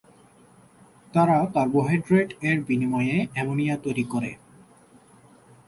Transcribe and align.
তারা 1.13 1.37
কার্বোহাইড্রেট 1.53 2.29
এর 2.41 2.57
বিনিময়ে 2.67 3.15
অ্যামোনিয়া 3.33 3.75
তৈরি 3.77 4.03
করে। 4.03 4.31